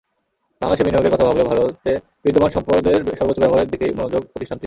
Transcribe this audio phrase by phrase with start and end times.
[0.61, 1.91] বাংলাদেশে বিনিয়োগের কথা ভাবলেও ভারতে
[2.23, 4.59] বিদ্যমান সম্পদের সর্বোচ্চ ব্যবহারের দিকেই মনোযোগ প্রতিষ্ঠানটির।